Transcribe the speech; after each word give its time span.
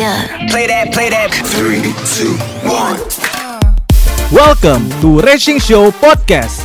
Yeah. 0.00 0.48
Play 0.48 0.64
that, 0.64 0.96
play 0.96 1.12
that. 1.12 1.28
Three, 1.28 1.92
two, 2.08 2.32
one. 2.64 2.96
Welcome 4.32 4.88
to 5.04 5.20
Racing 5.20 5.60
Show 5.60 5.92
Podcast. 5.92 6.64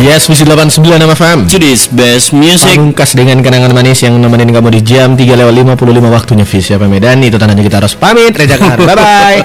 Yes, 0.00 0.32
Musik 0.32 0.48
89 0.48 0.80
nama 0.96 1.12
FM 1.12 1.44
Today's 1.44 1.92
best 1.92 2.32
music. 2.32 2.72
Pamungkas 2.72 3.12
dengan 3.12 3.44
kenangan 3.44 3.76
manis 3.76 4.00
yang 4.00 4.16
nemenin 4.16 4.48
kamu 4.48 4.72
di 4.72 4.80
jam 4.80 5.12
3 5.12 5.28
lewat 5.28 5.52
55 5.76 6.08
waktunya 6.08 6.48
Fis. 6.48 6.72
Siapa 6.72 6.88
Medan 6.88 7.20
Itu 7.20 7.36
tandanya 7.36 7.60
kita 7.60 7.84
harus 7.84 8.00
pamit. 8.00 8.32
Reja 8.32 8.56
Kahar 8.56 8.80
Bye-bye. 8.88 9.40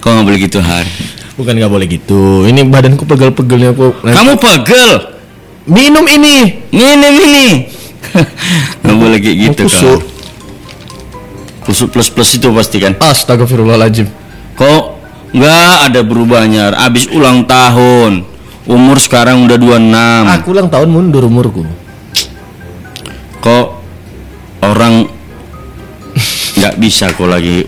Kok 0.00 0.08
gak 0.16 0.24
boleh 0.24 0.40
gitu 0.48 0.64
Har? 0.64 0.88
Bukan 1.36 1.60
gak 1.60 1.68
boleh 1.68 1.84
gitu. 1.92 2.48
Ini 2.48 2.64
badanku 2.72 3.04
pegel-pegelnya 3.04 3.76
aku 3.76 4.00
Kamu 4.00 4.40
pegel 4.40 5.11
Minum 5.66 6.06
ini. 6.10 6.66
Minum 6.74 7.14
ini. 7.22 7.46
Gak 8.82 8.96
boleh 8.98 9.18
kayak 9.22 9.36
gitu 9.50 9.62
Kusuk. 9.70 10.00
kau 10.02 11.70
Kusuk 11.70 11.88
plus-plus 11.94 12.42
itu 12.42 12.50
pasti 12.50 12.82
kan? 12.82 12.98
Astagfirullahaladzim 12.98 14.10
Kok 14.58 14.82
nggak 15.32 15.88
ada 15.88 16.00
berubahnya 16.02 16.74
Abis 16.74 17.06
ulang 17.08 17.46
tahun. 17.46 18.26
Umur 18.66 18.98
sekarang 18.98 19.46
udah 19.46 19.58
26 19.58 20.42
Aku 20.42 20.48
ulang 20.54 20.68
tahun 20.68 20.88
mundur 20.90 21.26
umurku. 21.30 21.62
Kok 23.42 23.66
Orang 24.62 25.10
nggak 26.58 26.74
bisa 26.78 27.10
kok 27.10 27.26
lagi 27.26 27.66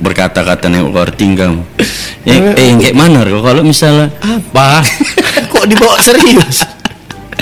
berkata-kata 0.00 0.68
yang 0.68 0.88
overthinking 0.90 1.36
kamu? 1.36 1.62
Eh, 2.24 2.40
eh 2.56 2.72
kayak 2.80 2.96
mana 2.96 3.20
kok 3.20 3.44
kalau 3.44 3.60
misalnya 3.60 4.08
Apa? 4.24 4.80
Kok 5.52 5.68
dibawa 5.68 6.00
serius? 6.00 6.64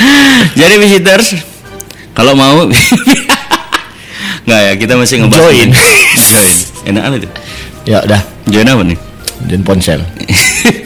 Jadi 0.61 0.75
visitors 0.81 1.37
kalau 2.13 2.37
mau 2.37 2.69
nggak 4.47 4.61
ya 4.61 4.73
kita 4.77 4.95
masih 4.99 5.23
ngebahas 5.23 5.43
Join. 5.55 5.71
Join. 6.19 6.57
Enak 6.93 7.03
apa 7.07 7.17
tuh? 7.23 7.31
Ya 7.87 7.99
udah 8.03 8.21
Join 8.51 8.69
apa 8.69 8.83
nih? 8.85 8.99
Dan 9.43 9.61
ponsel 9.67 10.01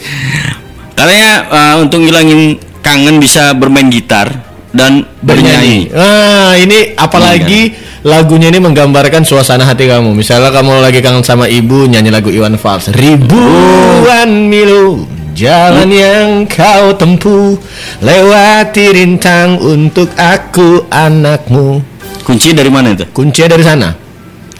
Katanya 0.97 1.31
uh, 1.53 1.75
untuk 1.77 2.01
ngilangin 2.01 2.57
kangen 2.81 3.21
bisa 3.21 3.53
bermain 3.53 3.85
gitar 3.93 4.47
dan 4.73 5.05
bernyanyi. 5.21 5.93
Ah, 5.93 6.53
ini 6.57 6.97
apalagi 6.97 7.73
lagunya 8.01 8.49
ini 8.49 8.61
menggambarkan 8.61 9.21
suasana 9.21 9.65
hati 9.65 9.85
kamu. 9.85 10.13
Misalnya 10.13 10.49
kamu 10.49 10.81
lagi 10.81 10.99
kangen 11.01 11.21
sama 11.21 11.45
ibu, 11.45 11.85
nyanyi 11.85 12.09
lagu 12.09 12.33
Iwan 12.33 12.57
Fals. 12.57 12.89
Ribuan 12.93 14.49
milo 14.49 15.16
jalan 15.37 15.89
yang 15.93 16.29
kau 16.49 16.97
tempuh, 16.97 17.53
lewati 18.01 18.89
rintang 18.89 19.61
untuk 19.61 20.09
aku 20.17 20.89
anakmu. 20.89 21.85
Kunci 22.25 22.57
dari 22.57 22.73
mana 22.73 22.97
itu? 22.97 23.05
Kuncinya 23.13 23.53
dari 23.53 23.63
sana. 23.63 23.89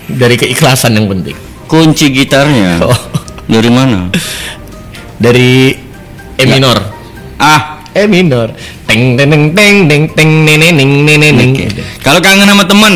Dari 0.08 0.38
keikhlasan 0.38 0.94
yang 0.94 1.10
penting. 1.10 1.36
Kunci 1.68 2.14
gitarnya 2.14 2.80
Oh. 2.80 2.96
dari 3.50 3.68
mana? 3.68 4.08
Dari 5.18 5.74
E 6.38 6.44
minor. 6.46 6.78
Ah, 7.36 7.82
E 7.92 8.06
minor. 8.06 8.54
Teng 8.86 9.18
teng 9.18 9.28
teng 9.28 9.52
teng 9.52 9.76
teng 9.90 10.04
teng 10.16 10.32
neng 10.46 10.60
neng 10.62 10.78
neng 10.78 10.92
neng 11.04 11.18
neng 11.20 11.34
neng. 11.36 11.52
kalau 12.00 12.22
kangen 12.24 12.48
sama 12.48 12.64
temen, 12.64 12.94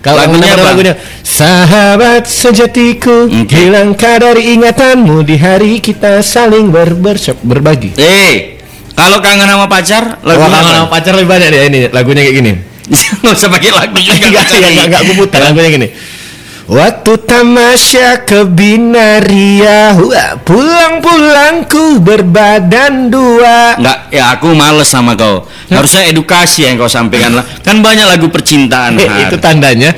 Kalau 0.00 0.22
lagunya 0.22 0.54
lagunya 0.56 0.56
apa? 0.56 0.66
lagunya 0.72 0.94
Sahabat 1.24 2.28
sejatiku 2.28 3.24
Oke. 3.32 3.48
Hilangkah 3.48 4.20
dari 4.20 4.52
ingatanmu 4.60 5.24
Di 5.24 5.40
hari 5.40 5.80
kita 5.80 6.20
saling 6.20 6.68
ber 6.68 6.92
berbagi 7.40 7.96
Eh, 7.96 8.60
kalau 8.94 9.18
kangen 9.18 9.48
sama 9.48 9.66
pacar, 9.66 10.20
Wah, 10.22 10.36
lagunya 10.36 10.52
kangen 10.52 10.74
sama 10.84 10.88
pacar 10.92 11.12
lebih 11.16 11.30
banyak 11.32 11.48
deh 11.48 11.60
ini 11.66 11.78
Lagunya 11.90 12.22
kayak 12.28 12.36
gini 12.36 12.52
Nggak 13.24 13.34
usah 13.34 13.48
pakai 13.48 13.72
lagu 13.72 13.96
juga. 13.96 14.20
Enggak, 14.20 14.44
pacar 14.44 14.56
enggak, 14.60 14.70
nih. 14.70 14.84
enggak, 14.84 15.00
gue 15.00 15.16
putar 15.16 15.40
lagunya 15.40 15.70
gini 15.72 15.88
Waktu 16.64 17.12
tamasya 17.28 18.24
ke 18.24 18.44
Binaria 18.44 19.96
Wah, 19.96 20.36
Pulang-pulangku 20.44 22.04
berbadan 22.04 23.08
dua 23.08 23.80
Enggak, 23.80 24.12
ya 24.12 24.36
aku 24.36 24.52
males 24.52 24.88
sama 24.88 25.16
kau. 25.16 25.48
Harusnya 25.72 26.08
edukasi 26.08 26.68
yang 26.68 26.76
kau 26.76 26.88
sampaikan 26.88 27.36
lah. 27.36 27.44
Kan 27.64 27.80
banyak 27.80 28.04
lagu 28.04 28.28
percintaan. 28.28 28.96
Har. 29.00 29.28
Itu 29.28 29.36
tandanya 29.40 29.96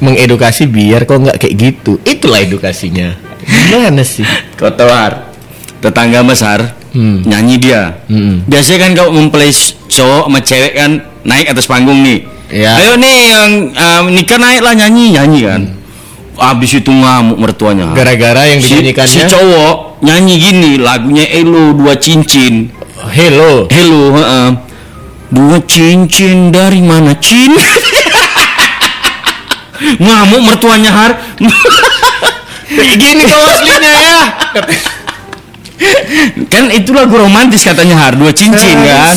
Mengedukasi 0.00 0.68
biar 0.68 1.08
kok 1.08 1.18
nggak 1.22 1.38
kayak 1.40 1.54
gitu 1.56 1.96
Itulah 2.04 2.44
edukasinya 2.44 3.16
Gimana 3.46 4.02
sih 4.04 4.26
Kau 4.58 4.68
tahu 4.72 4.90
Har, 4.90 5.32
tetangga 5.80 6.20
besar 6.26 6.76
Hmm. 6.96 7.20
nyanyi 7.28 7.60
dia. 7.60 8.00
Hmm. 8.08 8.40
Biasanya 8.48 8.88
kan 8.88 8.90
kau 8.96 9.12
mempelai 9.12 9.52
cowok 9.84 10.32
sama 10.32 10.40
cewek 10.40 10.72
kan 10.72 11.04
naik 11.28 11.52
atas 11.52 11.68
panggung 11.68 12.00
nih. 12.00 12.24
Ya. 12.48 12.72
Ayo 12.80 12.96
nih 12.96 13.16
yang 13.36 13.50
um, 13.68 14.04
nikah 14.08 14.40
naik 14.40 14.64
lah 14.64 14.72
nyanyi 14.72 15.12
nyanyi 15.12 15.40
kan. 15.44 15.62
Abis 16.40 16.80
itu 16.80 16.88
ngamuk 16.88 17.36
mertuanya. 17.36 17.92
Gara-gara 17.92 18.48
yang 18.48 18.64
si, 18.64 18.80
dinyanyikannya 18.80 19.12
si 19.12 19.20
cowok 19.28 20.00
nyanyi 20.00 20.34
gini 20.40 20.72
lagunya 20.80 21.28
Elo 21.28 21.76
dua 21.76 22.00
cincin. 22.00 22.72
Hello 23.12 23.68
Hello, 23.68 24.16
heeh. 24.16 24.48
Dua 25.28 25.60
cincin 25.68 26.48
dari 26.48 26.80
mana 26.80 27.12
cin? 27.20 27.52
ngamuk 29.98 30.40
mertuanya 30.42 30.92
har. 30.92 31.16
Gini 32.98 33.22
kau 33.30 33.42
aslinya 33.46 33.92
ya 33.94 34.22
kan 36.50 36.66
itu 36.72 36.90
lagu 36.96 37.12
romantis 37.14 37.62
katanya 37.62 37.94
har 38.00 38.16
dua 38.16 38.32
cincin 38.32 38.80
kan. 38.82 39.14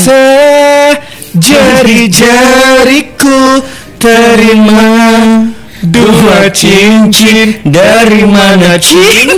Jari-jariku 1.39 3.63
terima 4.01 5.47
dua 5.81 6.51
cincin 6.51 7.63
dari 7.63 8.27
mana 8.27 8.77
cin? 8.77 9.31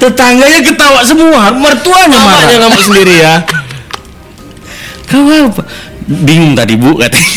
Tetangganya 0.00 0.64
ketawa 0.64 1.04
semua, 1.04 1.52
mertuanya 1.52 2.16
marah. 2.16 2.72
sendiri 2.80 3.20
ya 3.20 3.44
Kau 5.04 5.20
apa? 5.26 5.62
Bingung 6.08 6.54
tadi 6.56 6.74
bu 6.78 6.96
katanya. 6.96 7.34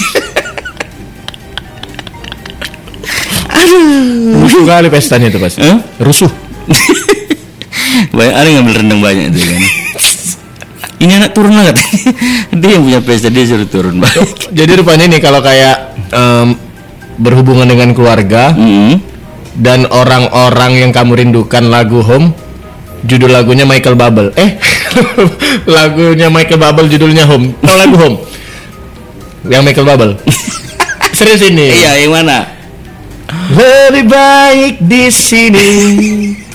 Rusuh 4.44 4.64
kali 4.68 4.88
pestanya 4.92 5.28
itu 5.32 5.40
pasti 5.40 5.64
Hah? 5.64 5.80
Rusuh 6.04 6.30
banyak 8.16 8.36
ada 8.36 8.48
ngambil 8.48 8.74
rendang 8.80 9.02
banyak 9.04 9.34
itu 9.34 9.40
kan. 9.44 9.62
Ini 11.04 11.12
anak 11.20 11.32
turun 11.36 11.52
lah 11.52 11.68
katanya. 11.68 12.00
Dia 12.56 12.70
yang 12.80 12.84
punya 12.88 13.00
pesta 13.04 13.28
dia 13.28 13.44
suruh 13.44 13.68
turun 13.68 14.00
banyak. 14.00 14.56
Jadi 14.56 14.72
rupanya 14.80 15.06
nih 15.12 15.20
kalau 15.20 15.44
kayak 15.44 15.76
em, 16.16 16.56
Berhubungan 17.14 17.70
dengan 17.70 17.94
keluarga 17.94 18.56
Mm. 18.56 18.98
Dan 19.54 19.86
orang-orang 19.86 20.82
yang 20.82 20.90
kamu 20.90 21.14
rindukan 21.14 21.70
lagu 21.70 22.02
Home 22.02 22.34
Judul 23.06 23.30
lagunya 23.30 23.70
Michael 23.70 23.94
Bubble 23.94 24.34
Eh 24.34 24.58
Lagunya 25.78 26.34
Michael 26.34 26.58
Bubble 26.58 26.90
judulnya 26.90 27.30
Home 27.30 27.54
Tahu 27.62 27.78
lagu 27.78 27.96
Home? 28.02 28.18
Yang 29.44 29.62
Michael 29.68 29.88
Bubble 29.88 30.14
Serius 31.18 31.44
ini 31.44 31.68
Iya, 31.76 32.00
yang 32.08 32.16
mana? 32.16 32.48
Lebih 33.52 34.08
baik 34.08 34.76
di 34.80 35.12
sini 35.12 35.72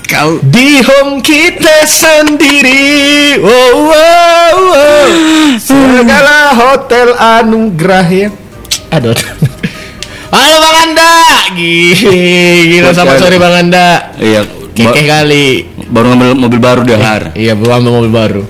Kau 0.09 0.41
di 0.41 0.81
home 0.81 1.21
kita 1.21 1.85
sendiri. 1.85 3.37
Wow, 3.37 3.93
wow, 3.93 4.55
wow. 4.57 5.07
Segala 5.61 6.49
hotel 6.57 7.13
anugerah 7.13 8.09
ya. 8.09 8.33
Aduh. 8.89 9.13
Halo 10.33 10.57
Bang 10.65 10.77
Anda. 10.81 11.13
Gila 11.53 12.89
selamat 12.89 13.15
sore 13.21 13.37
Bang 13.37 13.53
Anda. 13.53 14.09
iya 14.17 14.41
Kekeh 14.73 15.05
kali. 15.05 15.69
baru 15.93 16.09
ngambil 16.09 16.29
mobil 16.33 16.57
baru 16.57 16.81
dia 16.81 16.97
har. 16.97 17.29
Iya, 17.37 17.53
bawa 17.53 17.77
ambil 17.77 18.01
mobil 18.01 18.09
baru. 18.09 18.41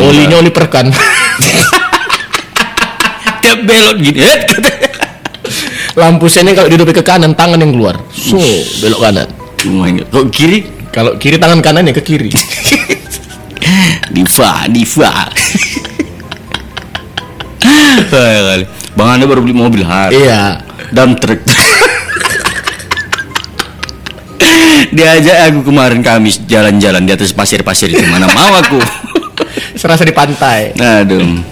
Olinya 0.00 0.40
oli 0.40 0.48
perkan. 0.48 0.88
dia 3.44 3.54
belok 3.60 3.96
gini. 4.00 4.20
eh. 4.24 4.40
Lampu 6.00 6.26
seni 6.26 6.56
kalau 6.56 6.66
duduk 6.66 6.90
ke 6.90 7.04
kanan, 7.04 7.36
tangan 7.36 7.60
yang 7.60 7.70
keluar. 7.70 8.00
So, 8.10 8.40
belok 8.80 9.00
kanan. 9.04 9.28
Kok 10.08 10.26
kiri? 10.32 10.64
Kalau 10.88 11.20
kiri 11.20 11.36
tangan 11.36 11.60
kanan 11.60 11.84
ya 11.84 11.92
ke 11.92 12.00
kiri. 12.00 12.32
Diva, 14.14 14.64
diva. 14.68 15.12
Kali. 18.04 18.64
Bang 18.94 19.08
Anda 19.10 19.26
baru 19.26 19.42
beli 19.42 19.54
mobil 19.54 19.82
har. 19.82 20.10
iya. 20.10 20.62
Dump 20.94 21.18
truck. 21.18 21.40
Diajak 24.94 25.50
aku 25.50 25.66
kemarin 25.66 26.04
Kamis 26.04 26.38
jalan-jalan 26.46 27.02
di 27.02 27.10
atas 27.10 27.34
pasir-pasir 27.34 27.90
itu 27.90 28.04
mana 28.06 28.30
mau 28.30 28.54
aku. 28.54 28.78
Serasa 29.74 30.06
di 30.06 30.14
pantai. 30.14 30.70
Aduh. 30.76 31.42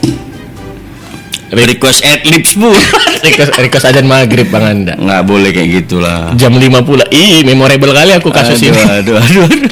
Request 1.53 2.01
ad 2.09 2.25
libs 2.25 2.57
bu. 2.57 2.73
Request, 3.29 3.51
request 3.61 3.85
ajan 3.85 4.09
maghrib 4.09 4.49
Bang 4.49 4.65
Anda. 4.65 4.97
Nggak 4.97 5.23
boleh 5.29 5.51
kayak 5.53 5.85
gitulah. 5.85 6.33
Jam 6.33 6.57
5 6.57 6.65
pula. 6.81 7.05
Ih, 7.13 7.45
memorable 7.45 7.93
kali 7.93 8.17
aku 8.17 8.33
kasus 8.33 8.57
aduh, 8.57 8.73
ini. 8.73 8.81
Aduh, 8.81 9.15
aduh, 9.21 9.45
aduh. 9.45 9.71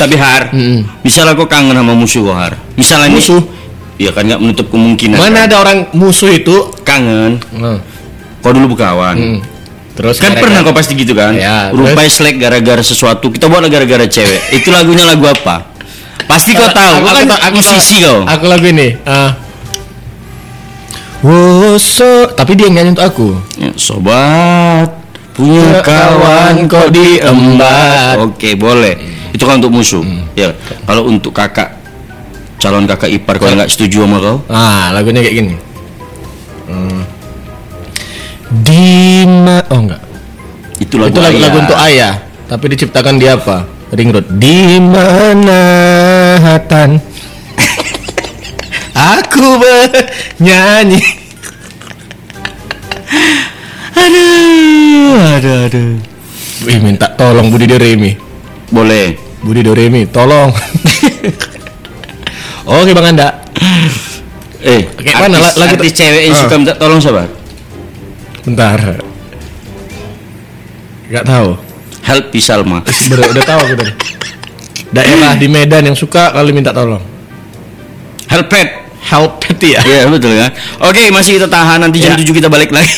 Tapi 0.00 0.16
Har, 0.16 0.48
Mm-mm. 0.52 1.04
misalnya 1.04 1.36
kau 1.36 1.44
kangen 1.44 1.76
sama 1.76 1.92
musuh 1.92 2.24
Har. 2.32 2.56
Misalnya 2.76 3.12
Musuh? 3.12 3.40
Iya 4.00 4.16
kan 4.16 4.24
nggak 4.24 4.40
menutup 4.40 4.66
kemungkinan. 4.72 5.20
Mana 5.20 5.44
kan? 5.44 5.48
ada 5.52 5.56
orang 5.60 5.78
musuh 5.92 6.32
itu? 6.32 6.72
kangen? 6.88 7.36
Hmm. 7.52 7.76
Kau 8.40 8.56
dulu 8.56 8.72
berkawan. 8.76 9.12
Hmm. 9.16 9.38
Terus 9.92 10.16
Kan 10.16 10.32
gara-gara- 10.32 10.44
pernah 10.48 10.60
kau 10.64 10.72
pasti 10.72 10.96
gitu 10.96 11.12
kan? 11.12 11.36
Ya, 11.36 11.68
selek 12.08 12.40
gara-gara 12.40 12.80
sesuatu. 12.80 13.28
Kita 13.28 13.52
buat 13.52 13.60
gara-gara 13.68 14.08
cewek. 14.08 14.56
Itu 14.56 14.72
lagunya 14.72 15.04
lagu 15.04 15.28
apa? 15.28 15.69
Pasti 16.26 16.52
kau 16.52 16.66
tahu. 16.66 16.94
Kau 17.00 17.12
kan 17.12 17.24
tahu- 17.24 17.54
musisi 17.54 17.96
kau. 18.02 18.24
Aku 18.24 18.44
lagu 18.48 18.66
ini. 18.66 18.96
ah. 19.04 19.36
Woso, 21.20 22.32
tapi 22.32 22.56
dia 22.56 22.72
nyanyi 22.72 22.96
untuk 22.96 23.04
aku. 23.04 23.28
Ya, 23.60 23.70
sobat 23.76 24.88
punya 25.36 25.84
kawan 25.84 26.64
kok 26.64 26.88
diembat. 26.88 28.16
Oke, 28.24 28.56
boleh. 28.56 28.96
Itu 29.30 29.44
kan 29.44 29.60
untuk 29.60 29.72
musuh. 29.72 30.00
Ya, 30.32 30.56
kalau 30.88 31.04
untuk 31.06 31.36
kakak 31.36 31.76
calon 32.56 32.88
kakak 32.88 33.12
ipar 33.12 33.36
kau 33.36 33.48
nggak 33.48 33.68
setuju 33.68 34.04
sama 34.08 34.16
kau, 34.16 34.36
Ah, 34.48 34.92
lagunya 34.92 35.20
kayak 35.20 35.36
gini. 35.36 35.54
Hmm. 36.68 37.04
Dima, 38.50 39.60
oh 39.70 39.80
enggak. 39.80 40.02
itu 40.80 40.96
lagu 40.96 41.12
itu 41.12 41.20
lagu, 41.20 41.36
ayah. 41.36 41.44
lagu 41.44 41.56
untuk 41.60 41.78
ayah, 41.78 42.14
tapi 42.48 42.64
diciptakan 42.72 43.14
di 43.20 43.28
apa? 43.28 43.68
Ring 43.92 44.10
Road. 44.10 44.26
Di 44.40 44.80
mana 44.80 45.60
hatan? 46.40 46.90
Aku 49.20 49.60
bernyanyi. 49.60 51.00
aduh, 53.94 55.18
aduh, 55.36 55.56
aduh. 55.68 55.90
Wih, 56.64 56.78
minta 56.80 57.08
tolong 57.16 57.48
Budi 57.48 57.64
Doremi. 57.64 58.12
Boleh. 58.68 59.16
Budi 59.40 59.64
Doremi, 59.64 60.04
tolong. 60.08 60.52
Oke 62.68 62.92
Bang 62.92 63.16
Anda. 63.16 63.40
Eh, 64.60 64.84
Kayak 65.00 65.16
mana 65.24 65.40
artis, 65.40 65.56
la- 65.56 65.64
lagu 65.64 65.74
artis 65.80 65.92
cewek 65.96 66.22
yang 66.28 66.36
Ah. 66.36 66.40
suka 66.44 66.54
minta 66.60 66.74
tolong 66.76 67.00
siapa? 67.00 67.24
Bentar. 68.44 68.78
Gak 71.08 71.24
tahu. 71.24 71.50
Help 72.04 72.24
Salma. 72.38 72.78
Udah, 72.84 73.24
udah 73.32 73.44
tahu 73.44 73.60
aku 73.64 73.74
tadi. 73.80 73.92
Daerah 74.90 75.38
di 75.38 75.46
Medan 75.46 75.86
yang 75.86 75.94
suka 75.94 76.34
kali 76.34 76.50
minta 76.50 76.74
tolong. 76.74 77.02
Help 78.26 78.46
Pet. 78.46 78.68
Help 79.00 79.40
peti 79.40 79.72
ya. 79.72 79.80
Iya 79.80 80.12
betul 80.12 80.36
kan. 80.36 80.50
Oke 80.84 81.08
masih 81.08 81.40
kita 81.40 81.48
tahan 81.48 81.80
nanti 81.80 82.04
jam. 82.04 82.14
7 82.14 82.26
kita 82.26 82.52
balik 82.52 82.68
lagi. 82.68 82.92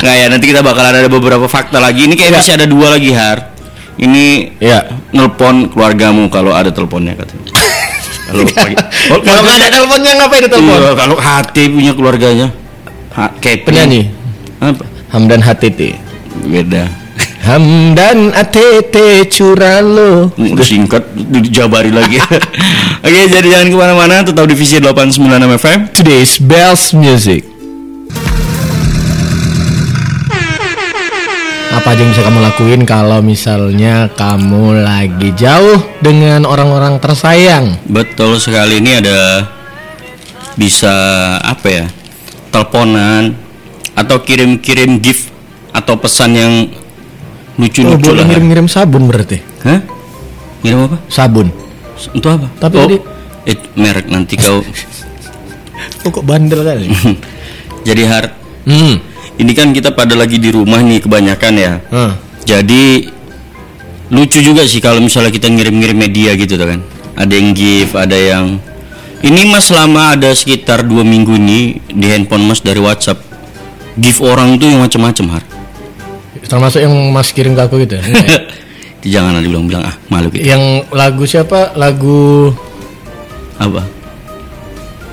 Nggak 0.00 0.14
ya 0.16 0.26
nanti 0.32 0.46
kita 0.48 0.64
bakal 0.64 0.80
ada 0.80 1.04
beberapa 1.04 1.44
fakta 1.44 1.76
lagi. 1.76 2.08
Ini 2.08 2.14
kayak 2.16 2.32
Ya. 2.32 2.36
masih 2.40 2.52
ada 2.56 2.64
dua 2.64 2.96
lagi 2.96 3.12
Har. 3.12 3.52
Ini 4.00 4.56
Ya. 4.56 4.88
nelpon 5.12 5.68
keluargamu 5.68 6.32
kalau 6.32 6.56
ada 6.56 6.72
teleponnya 6.72 7.12
katanya. 7.12 7.44
kalau 8.30 8.46
pagi. 8.46 8.74
Oh, 9.12 9.18
Kalau 9.20 9.40
nggak 9.44 9.56
ada 9.58 9.68
teleponnya 9.68 10.10
ngapain 10.16 10.42
telepon? 10.48 10.78
Iya, 10.80 10.90
kalau 10.96 11.16
hati 11.18 11.62
punya 11.68 11.92
keluarganya. 11.92 12.48
Ha, 13.10 13.26
Kevin. 13.42 13.66
Penyanyi 13.66 14.02
Apa? 14.62 14.86
Hamdan 15.10 15.42
HTT. 15.42 15.98
Beda. 16.46 16.86
Hamdan 17.40 18.36
ATT 18.36 19.24
Curalo. 19.32 20.28
Udah 20.36 20.66
singkat 20.66 21.08
dijabari 21.16 21.88
lagi. 21.88 22.20
Oke, 23.06 23.20
jadi 23.32 23.48
jangan 23.48 23.68
ke 23.72 23.76
mana-mana, 23.80 24.20
tetap 24.20 24.44
di 24.44 24.52
Visi 24.52 24.76
89 24.76 25.16
FM. 25.56 25.78
Today's 25.96 26.36
Bells 26.36 26.92
Music. 26.92 27.48
Apa 31.70 31.96
aja 31.96 32.04
yang 32.04 32.12
bisa 32.12 32.20
kamu 32.20 32.38
lakuin 32.44 32.82
kalau 32.84 33.24
misalnya 33.24 34.12
kamu 34.12 34.84
lagi 34.84 35.32
jauh 35.32 35.80
dengan 36.04 36.44
orang-orang 36.44 37.00
tersayang? 37.00 37.80
Betul 37.88 38.36
sekali 38.36 38.84
ini 38.84 39.00
ada 39.00 39.48
bisa 40.60 40.92
apa 41.40 41.66
ya? 41.72 41.84
Teleponan 42.52 43.32
atau 43.96 44.20
kirim-kirim 44.20 45.00
gift 45.00 45.32
atau 45.72 45.96
pesan 45.96 46.30
yang 46.36 46.54
Oh, 47.58 47.62
lucu-lucu 47.66 48.06
boleh 48.10 48.22
lah. 48.22 48.28
ngirim-ngirim 48.30 48.66
sabun 48.70 49.04
berarti? 49.10 49.38
Hah? 49.66 49.80
Ngirim 50.64 50.78
apa? 50.86 50.96
Sabun. 51.10 51.48
Untuk 52.14 52.30
apa? 52.30 52.46
Tapi 52.56 52.74
oh, 52.78 52.86
tadi- 52.88 53.04
eh, 53.50 53.56
merek 53.76 54.06
nanti 54.08 54.34
kau. 54.38 54.62
Oh, 56.00 56.08
kok 56.08 56.24
bandel 56.24 56.64
kali? 56.64 56.88
Jadi 57.88 58.02
har, 58.08 58.32
hmm. 58.64 58.94
ini 59.36 59.52
kan 59.52 59.68
kita 59.72 59.92
pada 59.92 60.16
lagi 60.16 60.40
di 60.40 60.48
rumah 60.48 60.80
nih 60.80 61.00
kebanyakan 61.04 61.54
ya. 61.60 61.72
Ah. 61.92 62.16
Jadi 62.44 63.04
lucu 64.08 64.40
juga 64.40 64.64
sih 64.64 64.80
kalau 64.80 65.00
misalnya 65.04 65.28
kita 65.28 65.52
ngirim-ngirim 65.52 65.96
media 65.96 66.32
gitu 66.40 66.56
tuh 66.56 66.68
kan. 66.72 66.80
Ada 67.20 67.32
yang 67.36 67.52
gift, 67.52 67.92
ada 68.00 68.16
yang 68.16 68.60
ini 69.20 69.52
mas 69.52 69.68
selama 69.68 70.16
ada 70.16 70.32
sekitar 70.32 70.88
dua 70.88 71.04
minggu 71.04 71.36
ini 71.36 71.84
di 71.92 72.06
handphone 72.08 72.48
mas 72.48 72.64
dari 72.64 72.80
WhatsApp 72.80 73.20
gift 74.00 74.24
orang 74.24 74.56
tuh 74.56 74.72
yang 74.72 74.80
macam-macam 74.80 75.36
har. 75.36 75.44
Termasuk 76.46 76.80
yang 76.80 76.94
Mas 77.12 77.32
kirim 77.32 77.52
ke 77.52 77.62
aku 77.62 77.84
gitu. 77.84 77.98
ya? 77.98 78.04
Jangan 79.18 79.40
ada 79.40 79.48
bilang-bilang 79.48 79.80
ah 79.80 79.96
malu 80.12 80.28
gitu. 80.28 80.44
yang 80.44 80.84
lagu 80.92 81.24
siapa? 81.24 81.72
Lagu 81.72 82.52
Apa? 83.56 83.84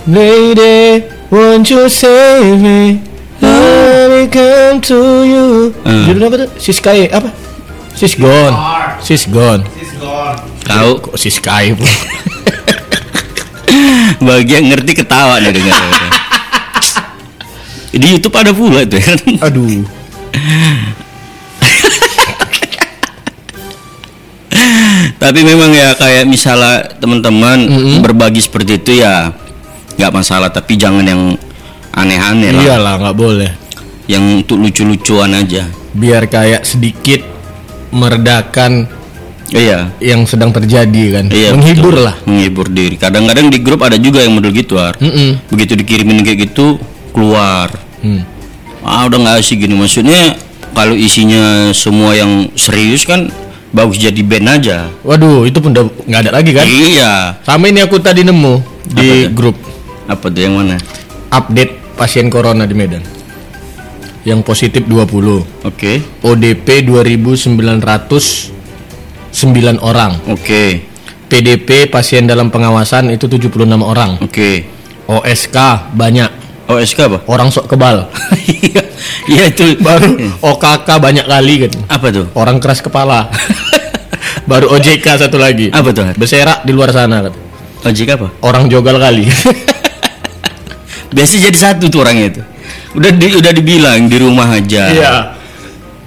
Lady, 0.08 1.04
won't 1.32 1.68
you 1.68 1.88
save 1.92 2.60
me? 2.60 3.04
Let 3.44 4.08
me 4.12 4.24
come 4.32 4.80
to 4.88 5.00
you. 5.28 5.48
Hmm. 5.84 6.08
Judulnya 6.08 6.28
apa 6.32 6.38
tuh? 6.48 6.50
Siskai 6.56 7.12
apa? 7.12 7.28
Sis 7.92 8.16
gone. 8.16 8.56
Sis 9.04 9.28
gone. 9.28 9.68
Kau 10.64 11.00
Kok 11.00 11.16
Siskai 11.20 11.76
pun? 11.76 11.88
bagian 14.28 14.64
ngerti 14.68 14.92
ketawa 14.96 15.40
nih 15.44 15.52
dengar. 15.56 15.76
di 18.02 18.08
YouTube 18.16 18.36
ada 18.36 18.52
pula 18.52 18.84
itu 18.84 19.00
kan. 19.00 19.18
Aduh. 19.48 19.84
Tapi 25.18 25.40
memang 25.42 25.74
ya 25.74 25.98
kayak 25.98 26.30
misalnya 26.30 26.86
teman-teman 26.98 27.58
berbagi 28.00 28.38
seperti 28.38 28.78
itu 28.78 29.02
ya 29.02 29.34
nggak 29.98 30.14
masalah 30.14 30.54
tapi 30.54 30.78
jangan 30.78 31.02
yang 31.02 31.34
aneh-aneh 31.92 32.54
lah. 32.54 32.64
Iyalah 32.64 32.94
nggak 33.02 33.18
boleh. 33.18 33.52
Yang 34.06 34.24
untuk 34.46 34.58
lucu-lucuan 34.62 35.34
aja. 35.34 35.66
Biar 35.92 36.30
kayak 36.30 36.64
sedikit 36.64 37.26
meredakan 37.90 38.86
Iya. 39.48 39.96
yang 40.04 40.28
sedang 40.28 40.52
terjadi 40.52 41.04
kan. 41.20 41.26
Iya, 41.32 41.56
Menghibur 41.56 41.96
betul. 41.96 42.04
lah. 42.04 42.16
Menghibur 42.28 42.68
diri. 42.68 43.00
Kadang-kadang 43.00 43.48
di 43.48 43.64
grup 43.64 43.80
ada 43.80 43.96
juga 43.96 44.20
yang 44.20 44.36
model 44.36 44.52
gitu, 44.52 44.76
Ar. 44.76 45.00
Mm-mm. 45.00 45.40
Begitu 45.48 45.80
dikirimin 45.80 46.20
kayak 46.20 46.52
gitu, 46.52 46.76
keluar. 47.16 47.72
Hmm. 48.04 48.28
Ah, 48.84 49.08
udah 49.08 49.18
nggak 49.18 49.36
asik 49.40 49.64
gini 49.64 49.72
maksudnya. 49.72 50.36
Kalau 50.76 50.94
isinya 50.94 51.72
semua 51.72 52.12
yang 52.14 52.52
serius 52.60 53.08
kan 53.08 53.32
bagus 53.72 53.98
jadi 54.00 54.22
band 54.24 54.48
aja. 54.62 54.88
Waduh, 55.04 55.44
itu 55.48 55.60
pun 55.60 55.72
nggak 55.76 56.22
ada 56.28 56.32
lagi 56.32 56.52
kan? 56.56 56.66
Iya. 56.68 57.40
Sama 57.44 57.68
ini 57.68 57.84
aku 57.84 58.00
tadi 58.00 58.24
nemu 58.24 58.62
di 58.88 59.28
Apa 59.28 59.34
grup 59.36 59.58
Apa 60.08 60.26
tuh 60.32 60.42
yang 60.42 60.56
mana? 60.56 60.80
update 61.28 62.00
pasien 62.00 62.32
corona 62.32 62.64
di 62.64 62.72
Medan. 62.72 63.04
Yang 64.24 64.40
positif 64.44 64.84
20. 64.88 65.68
Oke. 65.68 66.04
ODP 66.24 66.84
2909 66.84 68.52
orang. 69.80 70.20
Oke. 70.32 70.84
PDP 71.28 71.92
pasien 71.92 72.24
dalam 72.28 72.48
pengawasan 72.48 73.12
itu 73.12 73.28
76 73.28 73.68
orang. 73.84 74.20
Oke. 74.24 74.64
OSK 75.08 75.92
banyak. 75.96 76.47
OSK 76.68 77.00
apa? 77.08 77.18
Orang 77.32 77.48
sok 77.50 77.72
kebal. 77.72 78.12
Iya 79.28 79.52
itu 79.52 79.76
Baru 79.88 80.20
OKK 80.40 80.88
banyak 81.00 81.26
kali 81.28 81.54
kan. 81.68 81.72
apa 81.88 82.08
tuh? 82.12 82.26
Orang 82.36 82.60
keras 82.60 82.84
kepala. 82.84 83.28
Baru 84.50 84.72
OJK 84.76 85.28
satu 85.28 85.36
lagi. 85.40 85.72
Apa 85.72 85.92
tuh? 85.92 86.12
Beserak 86.16 86.64
di 86.64 86.72
luar 86.72 86.92
sana 86.96 87.28
kan. 87.28 87.34
OJK 87.84 88.10
apa? 88.20 88.28
Orang 88.44 88.72
jogal 88.72 89.00
kali. 89.00 89.28
Biasa 91.16 91.40
jadi 91.40 91.58
satu 91.58 91.88
tuh 91.88 92.04
orangnya 92.04 92.36
itu. 92.36 92.42
Udah 92.96 93.12
di, 93.16 93.28
udah 93.32 93.52
dibilang 93.52 94.08
di 94.12 94.18
rumah 94.20 94.48
aja. 94.52 94.92
Iya. 94.92 95.14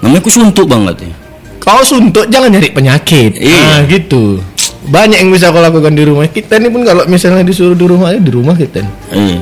Namanya 0.00 0.20
aku 0.24 0.30
suntuk 0.32 0.68
banget 0.68 1.08
ya. 1.08 1.12
Kau 1.60 1.84
suntuk 1.84 2.28
jangan 2.32 2.52
nyari 2.52 2.72
penyakit. 2.72 3.36
Iya. 3.36 3.60
Nah, 3.64 3.80
gitu. 3.88 4.40
Banyak 4.88 5.20
yang 5.24 5.30
bisa 5.32 5.52
kau 5.52 5.60
lakukan 5.60 5.92
di 5.92 6.04
rumah. 6.08 6.24
Kita 6.28 6.56
ini 6.56 6.72
pun 6.72 6.84
kalau 6.84 7.04
misalnya 7.08 7.44
disuruh 7.44 7.76
di 7.76 7.84
rumah 7.84 8.16
di 8.16 8.32
rumah 8.32 8.56
kita. 8.56 8.80
Iya. 9.12 9.40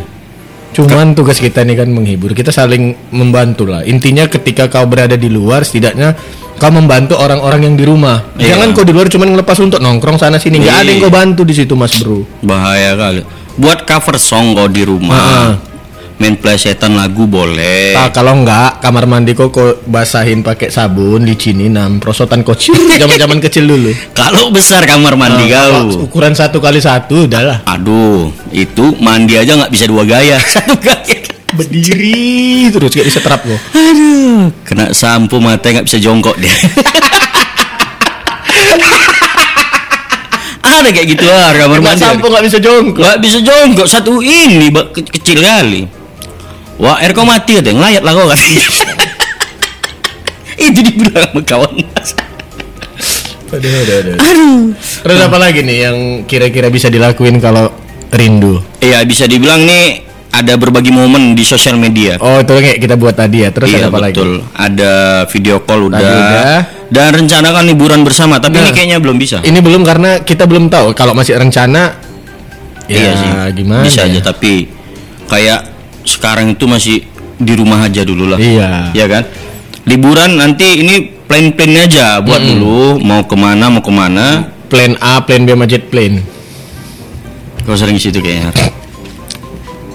Cuman 0.79 1.19
tugas 1.19 1.43
kita 1.43 1.67
ini 1.67 1.75
kan 1.75 1.91
menghibur. 1.91 2.31
Kita 2.31 2.55
saling 2.55 3.11
membantu 3.11 3.67
lah. 3.67 3.83
Intinya 3.83 4.31
ketika 4.31 4.71
kau 4.71 4.87
berada 4.87 5.19
di 5.19 5.27
luar, 5.27 5.67
setidaknya 5.67 6.15
kau 6.55 6.71
membantu 6.71 7.19
orang-orang 7.19 7.67
yang 7.67 7.75
di 7.75 7.83
rumah. 7.83 8.23
Iya. 8.39 8.55
Jangan 8.55 8.69
kau 8.79 8.87
di 8.87 8.95
luar 8.95 9.11
cuman 9.11 9.35
ngelepas 9.35 9.59
untuk 9.59 9.83
nongkrong 9.83 10.23
sana 10.23 10.39
sini. 10.39 10.63
Nggak 10.63 10.77
ada 10.79 10.89
yang 10.91 11.01
Iya. 11.03 11.07
kau 11.07 11.15
bantu 11.15 11.43
di 11.43 11.55
situ, 11.59 11.75
Mas 11.75 11.99
Bro. 11.99 12.23
Bahaya 12.47 12.95
kali. 12.95 13.23
Buat 13.59 13.83
cover 13.83 14.23
song 14.23 14.55
kau 14.55 14.71
di 14.71 14.87
rumah. 14.87 15.19
Ah. 15.19 15.51
Main 16.19 16.35
plesetan 16.35 16.95
lagu 16.95 17.25
boleh. 17.25 17.95
Ah, 17.95 18.11
kalau 18.11 18.35
enggak 18.35 18.79
kamar 18.79 19.07
mandi 19.07 19.33
kok 19.33 19.55
basahin 19.85 20.43
pakai 20.43 20.67
sabun 20.69 21.23
licinin 21.23 21.73
nam 21.73 21.99
prosotan 21.99 22.43
kecil 22.43 22.75
zaman-zaman 23.01 23.39
kecil 23.39 23.65
dulu. 23.65 23.95
Kalau 24.13 24.51
besar 24.51 24.83
kamar 24.83 25.15
mandi 25.15 25.47
Kalau 25.47 25.87
kau. 25.89 26.05
ukuran 26.05 26.35
satu 26.35 26.59
kali 26.59 26.79
satu 26.79 27.25
udahlah. 27.25 27.63
Aduh, 27.65 28.35
itu 28.51 28.99
mandi 28.99 29.35
aja 29.35 29.55
nggak 29.55 29.71
bisa 29.71 29.87
dua 29.87 30.03
gaya. 30.03 30.43
Satu 30.55 30.75
gaya. 30.77 31.23
Berdiri 31.49 32.69
terus 32.69 32.93
kayak 32.93 33.09
bisa 33.09 33.21
terap 33.21 33.41
kok. 33.41 33.57
Aduh, 33.73 34.53
kena 34.63 34.93
sampo 34.93 35.39
mata 35.39 35.65
nggak 35.67 35.87
bisa 35.87 35.97
jongkok 35.97 36.37
dia. 36.37 36.53
Ada 40.61 40.91
kayak 40.93 41.09
gitu 41.09 41.25
lah 41.25 41.51
kamar 41.57 41.79
mandi. 41.81 42.03
sampo 42.03 42.27
nggak 42.29 42.45
bisa 42.45 42.59
jongkok. 42.59 43.01
Nggak 43.01 43.19
bisa 43.19 43.39
jongkok 43.41 43.87
satu 43.89 44.21
ini 44.21 44.69
ke- 44.69 45.09
kecil 45.11 45.41
kali. 45.41 45.83
Wah, 46.79 46.99
air 46.99 47.11
kau 47.11 47.23
mati 47.23 47.59
katanya, 47.59 47.83
ngelayat 47.83 48.03
lah 48.03 48.13
kau 48.15 48.27
kan. 48.27 48.39
Itu 50.59 50.79
dibilang 50.81 51.31
sama 51.31 51.41
kawan. 51.43 51.73
Aduh, 53.49 53.73
aduh, 53.73 54.15
aduh. 54.15 54.59
Terus 54.77 55.19
apa 55.19 55.37
lagi 55.37 55.59
nih 55.63 55.77
yang 55.81 55.97
kira-kira 56.23 56.69
bisa 56.69 56.87
dilakuin 56.87 57.39
kalau 57.39 57.71
rindu? 58.11 58.61
Iya, 58.79 59.03
bisa 59.03 59.25
dibilang 59.25 59.65
nih 59.65 60.07
ada 60.29 60.55
berbagi 60.55 60.93
momen 60.93 61.33
di 61.33 61.43
sosial 61.43 61.75
media. 61.75 62.15
Oh, 62.21 62.39
itu 62.39 62.53
kayak 62.53 62.79
kita 62.79 62.95
buat 62.95 63.17
tadi 63.17 63.43
ya. 63.43 63.49
Terus 63.51 63.73
iya 63.73 63.81
ada 63.81 63.89
apa 63.89 63.99
betul. 64.05 64.31
Ada 64.53 64.93
video 65.33 65.57
call 65.65 65.89
udah. 65.89 65.99
Tadi 65.99 66.13
udah. 66.13 66.61
Dan 66.89 67.09
rencanakan 67.17 67.63
liburan 67.65 68.01
bersama, 68.05 68.37
tapi 68.39 68.61
ini 68.61 68.69
Nah. 68.69 68.75
kayaknya 68.77 68.99
belum 69.01 69.17
bisa. 69.17 69.41
lagi? 69.41 69.49
Ini 69.49 69.59
belum 69.61 69.83
karena 69.85 70.11
kita 70.21 70.45
belum 70.45 70.69
tahu 70.69 70.93
kalau 70.93 71.13
masih 71.13 71.37
rencana. 71.37 71.97
iya 72.89 73.13
sih. 73.15 73.29
Ya, 73.29 73.45
Gimana? 73.53 73.85
Bisa 73.85 74.01
ya? 74.05 74.09
aja, 74.09 74.21
tapi 74.33 74.69
kayak 75.29 75.61
sekarang 76.07 76.55
itu 76.55 76.65
masih 76.69 77.07
di 77.39 77.53
rumah 77.55 77.87
aja 77.87 78.03
dulu 78.03 78.31
lah. 78.31 78.39
Iya. 78.39 78.93
Ya 78.93 79.07
kan? 79.07 79.25
Liburan 79.89 80.37
nanti 80.37 80.85
ini 80.85 81.19
plan-plan 81.25 81.89
aja 81.89 82.21
buat 82.21 82.43
dulu 82.45 83.01
mau 83.01 83.25
ke 83.25 83.37
mana 83.39 83.73
mau 83.73 83.83
ke 83.83 83.93
mana. 83.93 84.53
Plan 84.69 85.01
A, 85.01 85.25
plan 85.25 85.49
B, 85.49 85.57
sama 85.57 85.65
jet 85.65 85.89
plane. 85.89 86.21
Kau 87.65 87.73
sering 87.73 87.97
situ 87.97 88.21
kayaknya. 88.21 88.53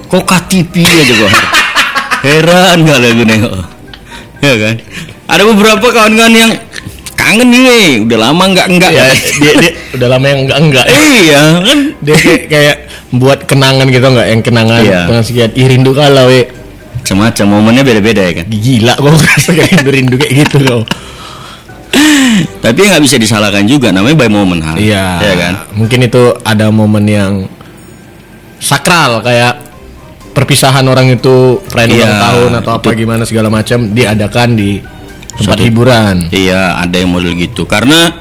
Kok 0.10 0.24
KTP 0.26 0.82
aja. 0.82 1.14
Har. 1.30 1.34
Heran 2.26 2.82
gak 2.82 2.98
lah 2.98 3.10
gue 3.14 3.28
nengok. 3.28 3.54
Ya 4.42 4.54
kan? 4.58 4.76
Ada 5.30 5.44
beberapa 5.46 5.88
kawan-kawan 5.94 6.34
yang 6.34 6.52
kangen 7.24 7.48
nih, 7.48 7.62
weh. 7.62 7.90
udah 8.04 8.18
lama 8.22 8.44
nggak 8.46 8.68
nggak. 8.70 8.92
Ya, 8.92 9.06
dia, 9.40 9.54
dia 9.58 9.72
udah 9.94 10.08
lama 10.10 10.26
yang 10.26 10.40
enggak 10.44 10.60
enggak. 10.60 10.86
iya 10.90 11.42
kan? 11.60 11.80
Dia 12.00 12.16
kayak, 12.16 12.42
kayak 12.48 12.76
buat 13.12 13.40
kenangan 13.44 13.86
gitu 13.88 14.06
enggak 14.06 14.28
yang 14.28 14.42
kenangan 14.42 14.80
Iya. 14.80 15.00
dengan 15.06 15.24
sekian 15.24 15.52
ih 15.52 15.68
rindu 15.68 15.92
kalau 15.92 16.28
we 16.28 16.50
Semacam 17.04 17.46
momennya 17.52 17.84
beda-beda 17.84 18.22
ya 18.22 18.34
kan. 18.34 18.46
gila 18.48 18.94
kok 18.94 19.04
ngerasa 19.14 19.50
kayak 19.52 19.70
rindu 19.74 19.90
rindu 19.92 20.16
kayak 20.16 20.34
gitu 20.42 20.58
kau. 20.62 20.82
Tapi 22.60 22.80
nggak 22.82 23.02
bisa 23.02 23.16
disalahkan 23.18 23.64
juga 23.64 23.92
namanya 23.92 24.16
by 24.18 24.30
moment 24.30 24.62
hal. 24.62 24.76
Iya. 24.76 25.06
Ya 25.20 25.34
kan? 25.36 25.54
Mungkin 25.74 26.00
itu 26.02 26.22
ada 26.42 26.68
momen 26.70 27.06
yang 27.06 27.34
sakral 28.58 29.20
kayak 29.20 29.60
perpisahan 30.32 30.82
orang 30.84 31.12
itu 31.12 31.62
perayaan 31.68 31.92
Iya, 31.92 32.02
ulang 32.02 32.18
tahun 32.24 32.52
atau 32.58 32.72
apa 32.74 32.88
itu- 32.90 33.00
gimana 33.00 33.24
segala 33.24 33.50
macam 33.52 33.92
diadakan 33.92 34.50
di 34.56 34.82
tempat 35.38 35.58
Suatu- 35.58 35.66
hiburan. 35.66 36.16
Iya, 36.30 36.78
ada 36.78 36.96
yang 36.96 37.10
model 37.12 37.34
gitu. 37.36 37.66
Karena 37.66 38.14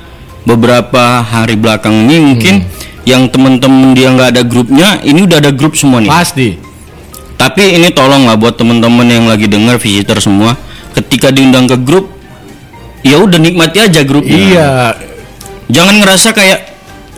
beberapa 0.42 1.22
hari 1.22 1.54
belakang 1.54 2.08
ini 2.08 2.16
mungkin 2.18 2.54
yang 3.02 3.26
temen-temen 3.28 3.94
dia 3.94 4.10
nggak 4.10 4.30
ada 4.38 4.42
grupnya, 4.42 4.88
ini 5.02 5.26
udah 5.26 5.38
ada 5.38 5.50
grup 5.50 5.74
semua 5.74 5.98
nih. 6.00 6.10
Pasti. 6.10 6.48
Tapi 7.34 7.74
ini 7.74 7.90
tolong 7.90 8.24
lah 8.26 8.38
buat 8.38 8.54
temen-temen 8.54 9.06
yang 9.06 9.26
lagi 9.26 9.50
denger 9.50 9.76
visitor 9.76 10.22
semua, 10.22 10.54
ketika 10.94 11.34
diundang 11.34 11.66
ke 11.66 11.74
grup, 11.74 12.06
ya 13.02 13.18
udah 13.18 13.38
nikmati 13.38 13.82
aja 13.82 14.00
grupnya. 14.06 14.38
Iya. 14.38 14.70
Jangan 15.66 15.98
ngerasa 15.98 16.30
kayak 16.30 16.58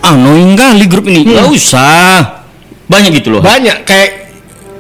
ah 0.01 0.17
annoying 0.17 0.57
kali 0.57 0.85
grup 0.89 1.05
ini. 1.09 1.29
Nggak 1.29 1.49
usah. 1.53 2.45
Banyak 2.89 3.21
gitu 3.21 3.37
loh. 3.37 3.43
Banyak 3.45 3.85
kayak 3.85 4.11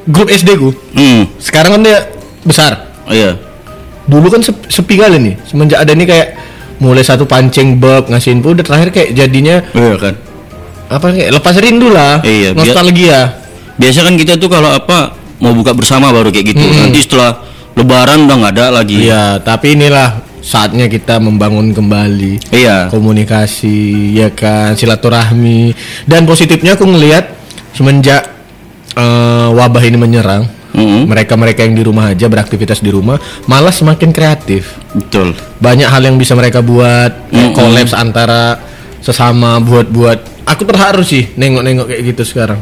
grup 0.08 0.28
SD 0.28 0.56
ku. 0.56 0.72
hmm, 0.96 1.40
Sekarang 1.40 1.76
kan 1.76 1.82
dia 1.84 1.98
besar. 2.44 2.72
iya. 3.08 3.36
Dulu 4.04 4.26
kan 4.28 4.40
sep- 4.40 4.66
sepi 4.66 4.94
kali 4.96 5.16
nih. 5.18 5.34
Semenjak 5.44 5.78
ada 5.80 5.92
nih 5.92 6.04
kayak 6.04 6.28
mulai 6.76 7.00
satu 7.00 7.24
pancing 7.24 7.78
bab 7.78 8.06
ngasih 8.06 8.34
info 8.34 8.52
udah 8.52 8.60
terakhir 8.60 8.90
kayak 8.90 9.10
jadinya 9.14 9.62
Iya 9.70 9.94
kan. 9.96 10.14
apa 10.84 11.06
kayak 11.10 11.30
lepas 11.32 11.54
rindu 11.56 11.88
lah. 11.88 12.20
Iya, 12.20 12.52
nostalgia. 12.52 13.40
Biasa 13.74 14.04
kan 14.04 14.14
kita 14.14 14.36
tuh 14.36 14.46
kalau 14.46 14.68
apa 14.68 15.12
mau 15.38 15.50
buka 15.50 15.72
bersama 15.72 16.10
baru 16.10 16.28
kayak 16.28 16.46
gitu. 16.52 16.62
Nanti 16.62 17.00
setelah 17.00 17.40
lebaran 17.72 18.26
udah 18.26 18.36
nggak 18.38 18.52
ada 18.54 18.66
lagi. 18.70 19.02
Iya, 19.02 19.40
tapi 19.40 19.74
inilah 19.74 20.20
saatnya 20.38 20.86
kita 20.86 21.16
membangun 21.16 21.72
kembali 21.72 22.52
Iya. 22.52 22.92
komunikasi, 22.92 24.12
ya 24.12 24.28
kan, 24.28 24.76
silaturahmi. 24.76 25.72
Dan 26.04 26.22
positifnya 26.24 26.76
aku 26.76 26.84
ngelihat 26.84 27.32
semenjak 27.72 28.28
eh, 28.92 29.48
wabah 29.50 29.82
ini 29.82 29.96
menyerang, 29.96 30.46
Mm-mm. 30.74 31.06
mereka-mereka 31.06 31.62
yang 31.62 31.78
di 31.78 31.86
rumah 31.86 32.10
aja 32.10 32.26
beraktivitas 32.26 32.82
di 32.82 32.90
rumah 32.90 33.16
malah 33.46 33.70
semakin 33.70 34.10
kreatif. 34.10 34.74
Betul. 34.90 35.38
Banyak 35.62 35.86
hal 35.86 36.02
yang 36.02 36.18
bisa 36.18 36.34
mereka 36.34 36.60
buat, 36.60 37.30
Mm-mm. 37.30 37.54
kolaps 37.54 37.94
antara 37.94 38.58
sesama 38.98 39.62
buat-buat. 39.62 40.46
Aku 40.50 40.66
terharu 40.66 41.06
sih 41.06 41.30
nengok-nengok 41.38 41.86
kayak 41.88 42.02
gitu 42.10 42.22
sekarang. 42.26 42.60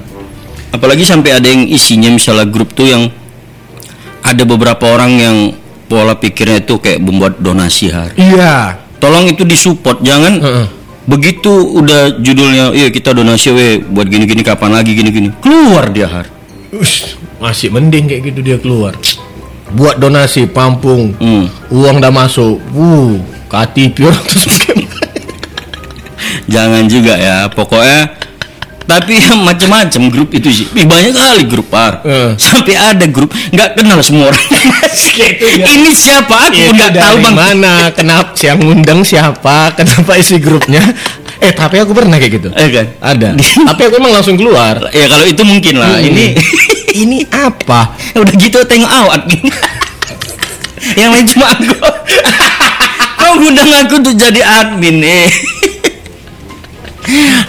Apalagi 0.73 1.05
sampai 1.09 1.37
ada 1.37 1.49
yang 1.49 1.65
isinya 1.69 2.09
misalnya 2.13 2.49
grup 2.49 2.73
tuh 2.77 2.89
yang 2.89 3.09
ada 4.23 4.43
beberapa 4.47 4.87
orang 4.93 5.13
yang 5.19 5.37
pola 5.91 6.17
pikirnya 6.17 6.65
itu 6.65 6.81
kayak 6.81 7.03
membuat 7.03 7.37
donasi 7.43 7.93
har. 7.93 8.15
Iya. 8.17 8.81
Tolong 9.03 9.29
itu 9.29 9.43
disupport, 9.43 9.99
jangan 10.01 10.39
Heeh. 10.39 10.67
begitu 11.11 11.51
udah 11.51 12.23
judulnya, 12.23 12.71
iya 12.71 12.87
kita 12.89 13.11
donasi 13.11 13.51
we 13.51 13.67
buat 13.83 14.07
gini-gini 14.07 14.47
kapan 14.47 14.79
lagi 14.79 14.95
gini-gini. 14.95 15.35
Keluar 15.43 15.91
dia 15.91 16.07
har. 16.07 16.27
Ush, 16.73 17.19
masih 17.43 17.75
mending 17.75 18.07
kayak 18.07 18.23
gitu 18.31 18.41
dia 18.41 18.57
keluar. 18.63 18.95
Buat 19.75 19.99
donasi, 19.99 20.47
pampung, 20.47 21.17
Hmm. 21.19 21.51
uang 21.73 21.99
udah 21.99 22.13
masuk. 22.15 22.63
Wuh, 22.71 23.19
KTP 23.51 24.07
orang 24.07 24.29
Jangan 26.47 26.87
juga 26.87 27.19
ya, 27.19 27.51
pokoknya 27.51 28.23
tapi 28.83 29.17
yang 29.17 29.41
macam-macam 29.41 30.03
grup 30.13 30.29
itu 30.37 30.49
sih. 30.53 30.67
Ih, 30.77 30.85
banyak 30.85 31.15
kali 31.17 31.43
grup 31.49 31.71
par. 31.73 32.05
Eh. 32.05 32.35
Sampai 32.37 32.77
ada 32.77 33.07
grup 33.09 33.33
nggak 33.33 33.79
kenal 33.79 34.03
semua 34.05 34.29
orang. 34.29 34.45
Ini 35.63 35.91
siapa? 35.97 36.51
Aku 36.53 36.61
pun 36.61 36.75
nggak 36.77 36.95
tahu 37.01 37.17
bang. 37.25 37.35
mana, 37.35 37.75
kenapa 37.95 38.35
yang 38.43 38.59
ngundang 38.61 39.01
siapa, 39.07 39.73
kenapa 39.79 40.19
isi 40.19 40.37
grupnya. 40.37 40.83
Eh 41.41 41.57
tapi 41.57 41.81
aku 41.81 41.97
pernah 41.97 42.21
kayak 42.21 42.33
gitu. 42.43 42.49
Eh 42.53 42.69
kan? 42.69 42.87
Ada. 43.01 43.29
tapi 43.73 43.81
aku 43.89 43.95
emang 43.97 44.13
langsung 44.13 44.37
keluar. 44.37 44.79
Ya 44.93 45.07
kalau 45.09 45.25
itu 45.25 45.43
mungkin 45.47 45.75
lah. 45.81 45.97
Hmm. 45.97 46.07
Ini 46.13 46.27
ini 46.93 47.25
apa? 47.33 47.97
udah 48.15 48.35
gitu 48.37 48.61
tengok 48.69 48.91
awat. 48.91 49.21
yang 51.01 51.11
lain 51.11 51.27
cuma 51.27 51.51
aku. 51.51 51.75
Kau 53.23 53.39
ngundang 53.39 53.71
aku 53.87 54.03
untuk 54.03 54.15
jadi 54.19 54.41
admin 54.43 54.99
eh. 55.01 55.29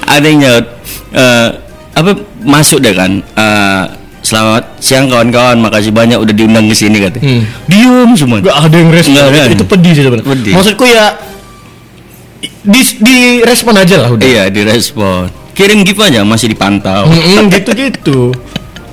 Ada 0.13 0.25
yang 0.25 0.39
nyaut 0.41 0.65
eh, 1.13 1.47
apa 1.93 2.11
masuk 2.41 2.81
deh 2.81 2.93
kan. 2.93 3.21
eh, 3.21 3.83
selamat 4.23 4.79
siang 4.79 5.11
kawan-kawan, 5.11 5.59
makasih 5.59 5.91
banyak 5.91 6.15
udah 6.15 6.31
diundang 6.31 6.71
ke 6.71 6.75
sini 6.77 6.97
katanya. 7.03 7.23
Hmm. 7.27 7.43
Diam 7.67 8.11
semua. 8.15 8.39
Gak 8.39 8.55
ada 8.55 8.75
yang 8.79 8.89
respon. 8.89 9.19
Nggak 9.19 9.27
ada. 9.29 9.43
Itu 9.51 9.65
pedih 9.67 9.91
sih 9.91 10.03
sebenarnya. 10.07 10.29
Pedih. 10.31 10.53
Maksudku 10.55 10.85
ya 10.87 11.05
di, 12.63 12.81
di 13.03 13.17
respon 13.43 13.75
aja 13.75 13.95
lah 13.99 14.09
udah. 14.15 14.23
Iya, 14.23 14.43
direspon. 14.47 15.27
Kirim 15.53 15.85
gift 15.85 16.01
aja 16.01 16.25
masih 16.25 16.55
dipantau. 16.55 17.05
Mm-mm, 17.11 17.51
gitu-gitu. 17.51 18.33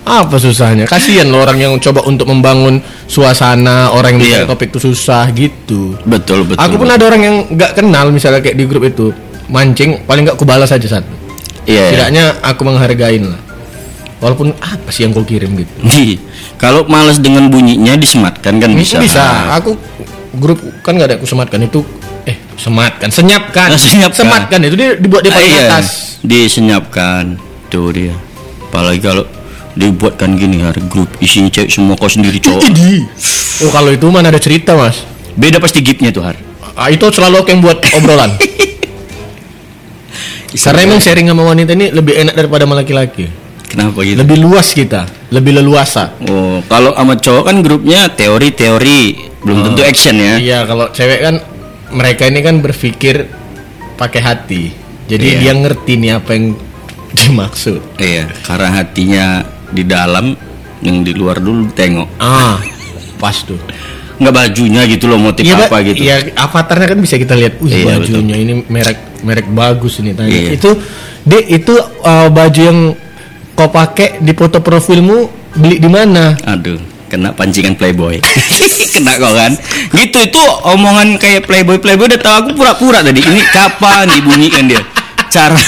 Apa 0.00 0.40
susahnya? 0.40 0.88
Kasihan 0.88 1.28
loh 1.28 1.44
orang 1.44 1.60
yang 1.60 1.72
coba 1.76 2.00
untuk 2.02 2.24
membangun 2.26 2.80
suasana, 3.04 3.92
orang 3.92 4.16
yang 4.16 4.22
bicara 4.22 4.44
topik 4.48 4.72
itu 4.72 4.80
susah 4.90 5.28
gitu. 5.30 5.94
Betul, 6.08 6.48
betul. 6.48 6.58
Aku 6.58 6.80
pun 6.80 6.88
ada 6.88 7.04
orang 7.04 7.20
yang 7.20 7.36
nggak 7.46 7.76
kenal 7.76 8.08
misalnya 8.08 8.40
kayak 8.40 8.56
di 8.56 8.64
grup 8.64 8.82
itu 8.82 9.12
mancing, 9.46 10.02
paling 10.08 10.24
nggak 10.24 10.40
aku 10.40 10.48
balas 10.48 10.72
aja 10.72 10.98
satu. 10.98 11.12
Iya. 11.68 11.76
iya. 11.76 11.84
Setidaknya 11.92 12.24
aku 12.40 12.60
menghargain 12.64 13.28
lah. 13.28 13.40
Walaupun 14.20 14.52
apa 14.56 14.88
sih 14.92 15.04
yang 15.04 15.12
kau 15.12 15.24
kirim 15.24 15.56
gitu? 15.56 15.72
Kalau 16.62 16.84
males 16.84 17.20
dengan 17.20 17.48
bunyinya 17.48 17.96
disematkan 17.96 18.56
kan 18.56 18.70
bisa. 18.72 19.00
Bisa. 19.00 19.52
Aku 19.56 19.76
grup 20.36 20.60
kan 20.80 20.96
nggak 20.96 21.08
ada 21.08 21.16
aku 21.20 21.28
sematkan 21.28 21.60
itu 21.60 21.80
eh 22.24 22.36
sematkan, 22.56 23.08
senyapkan. 23.08 23.68
Ah, 23.72 23.80
senyapkan. 23.80 24.16
Sematkan 24.28 24.60
itu 24.64 24.76
dia 24.76 24.90
dibuat 24.96 25.24
di 25.24 25.32
Ah, 25.32 25.36
paling 25.36 25.52
iya, 25.52 25.64
atas. 25.68 26.16
disenyapkan. 26.20 27.36
Tuh 27.68 27.88
dia. 27.92 28.12
Apalagi 28.68 29.00
kalau 29.00 29.24
dibuatkan 29.78 30.34
gini 30.34 30.62
hari 30.66 30.82
grup 30.90 31.08
isinya 31.22 31.50
cewek 31.50 31.70
semua 31.70 31.94
kau 31.94 32.10
sendiri 32.10 32.42
cowok. 32.42 32.62
Oh 33.66 33.70
kalau 33.70 33.90
itu 33.94 34.06
mana 34.10 34.30
ada 34.32 34.40
cerita 34.42 34.74
mas? 34.74 35.02
Beda 35.38 35.62
pasti 35.62 35.80
gipnya 35.84 36.10
tuh 36.10 36.26
har. 36.26 36.36
Ah, 36.74 36.88
itu 36.88 37.04
selalu 37.12 37.44
aku 37.44 37.48
yang 37.52 37.62
buat 37.62 37.78
obrolan. 37.94 38.30
Karena 40.64 40.80
emang 40.82 40.98
sharing 40.98 41.30
sama 41.30 41.46
wanita 41.46 41.78
ini 41.78 41.94
lebih 41.94 42.14
enak 42.26 42.34
daripada 42.34 42.66
sama 42.66 42.74
laki-laki. 42.74 43.30
Kenapa 43.70 44.02
gitu? 44.02 44.18
Lebih 44.18 44.38
luas 44.42 44.74
kita, 44.74 45.06
lebih 45.30 45.62
leluasa. 45.62 46.18
Oh, 46.26 46.58
kalau 46.66 46.90
sama 46.90 47.14
cowok 47.14 47.42
kan 47.46 47.56
grupnya 47.62 48.10
teori-teori, 48.10 49.02
belum 49.46 49.58
tentu 49.62 49.86
action 49.86 50.18
ya. 50.18 50.34
Iya, 50.42 50.58
kalau 50.66 50.90
cewek 50.90 51.20
kan 51.22 51.34
mereka 51.94 52.26
ini 52.26 52.42
kan 52.42 52.58
berpikir 52.58 53.30
pakai 53.94 54.20
hati. 54.26 54.62
Jadi 55.06 55.26
Iya. 55.26 55.38
dia 55.38 55.52
ngerti 55.54 55.92
nih 56.02 56.12
apa 56.18 56.30
yang 56.34 56.58
dimaksud. 57.14 57.78
Iya, 58.02 58.26
karena 58.42 58.68
hatinya 58.74 59.26
di 59.70 59.82
dalam, 59.86 60.34
yang 60.84 61.02
di 61.02 61.12
luar 61.14 61.38
dulu 61.38 61.70
tengok. 61.72 62.08
Ah, 62.20 62.58
pas 63.18 63.36
tuh. 63.42 63.58
Nggak 64.20 64.34
bajunya 64.36 64.84
gitu 64.84 65.08
loh, 65.08 65.16
motif 65.16 65.48
Iya, 65.48 65.64
apa 65.64 65.76
gitu. 65.80 66.00
Iya, 66.04 66.16
avatarnya 66.36 66.86
kan 66.92 66.98
bisa 67.00 67.16
kita 67.16 67.32
lihat. 67.32 67.56
Wih, 67.64 67.72
Iya, 67.72 67.96
bajunya 67.96 68.36
ini 68.36 68.52
merek 68.68 69.24
merek 69.24 69.48
bagus 69.48 69.96
ini 70.04 70.12
tanya. 70.12 70.28
Iya. 70.28 70.50
Itu 70.60 70.76
Dek, 71.20 71.44
itu 71.52 71.76
uh, 72.00 72.32
baju 72.32 72.60
yang 72.60 72.80
kau 73.52 73.68
pakai 73.68 74.24
di 74.24 74.32
foto 74.32 74.64
profilmu 74.64 75.28
beli 75.52 75.76
di 75.76 75.88
mana? 75.88 76.32
Aduh, 76.48 76.80
kena 77.12 77.36
pancingan 77.36 77.76
playboy. 77.76 78.24
kena 78.96 79.20
kok 79.20 79.32
kan? 79.36 79.52
Gitu 79.92 80.16
itu 80.16 80.42
omongan 80.64 81.20
kayak 81.20 81.44
playboy 81.44 81.76
playboy 81.76 82.08
udah 82.08 82.20
tahu 82.20 82.34
aku 82.40 82.50
pura-pura 82.56 83.04
tadi. 83.04 83.20
Ini 83.20 83.40
kapan 83.52 84.08
dibunyikan 84.08 84.64
dia? 84.64 84.80
Cara 85.28 85.60